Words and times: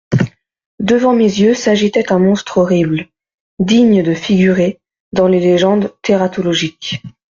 Devant 0.79 1.13
mes 1.13 1.25
yeux 1.31 1.53
s'agitait 1.53 2.11
un 2.11 2.17
monstre 2.17 2.57
horrible, 2.57 3.05
digne 3.59 4.01
de 4.01 4.15
figurer 4.15 4.81
dans 5.11 5.27
les 5.27 5.39
légendes 5.39 5.93
tératologiques. 6.01 7.03